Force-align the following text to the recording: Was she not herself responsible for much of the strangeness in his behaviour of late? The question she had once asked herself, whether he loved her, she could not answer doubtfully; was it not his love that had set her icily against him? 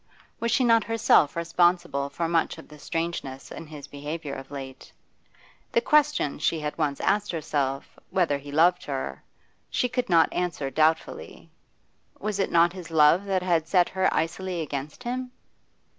Was 0.39 0.49
she 0.49 0.63
not 0.63 0.83
herself 0.85 1.35
responsible 1.35 2.09
for 2.09 2.27
much 2.27 2.57
of 2.57 2.67
the 2.67 2.79
strangeness 2.79 3.51
in 3.51 3.67
his 3.67 3.85
behaviour 3.85 4.33
of 4.33 4.49
late? 4.49 4.91
The 5.73 5.79
question 5.81 6.39
she 6.39 6.59
had 6.59 6.75
once 6.75 6.99
asked 7.01 7.31
herself, 7.31 7.99
whether 8.09 8.39
he 8.39 8.51
loved 8.51 8.83
her, 8.85 9.21
she 9.69 9.87
could 9.87 10.09
not 10.09 10.33
answer 10.33 10.71
doubtfully; 10.71 11.51
was 12.19 12.39
it 12.39 12.51
not 12.51 12.73
his 12.73 12.89
love 12.89 13.25
that 13.25 13.43
had 13.43 13.67
set 13.67 13.89
her 13.89 14.11
icily 14.11 14.61
against 14.61 15.03
him? 15.03 15.31